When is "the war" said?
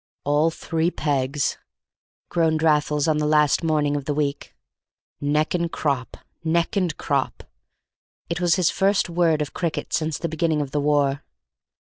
10.71-11.21